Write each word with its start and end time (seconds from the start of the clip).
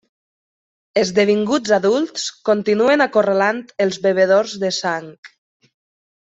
Esdevinguts 1.01 1.73
adults, 1.77 2.23
continuen 2.49 3.05
acorralant 3.07 3.61
els 3.87 4.01
bevedors 4.09 4.57
de 4.65 4.73
sang. 4.81 5.13